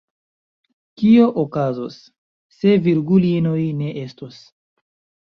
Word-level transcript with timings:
Kio 1.01 1.27
okazos, 1.43 1.99
se 2.57 2.75
virgulinoj 2.89 3.63
ne 3.85 3.95
estos? 4.09 4.45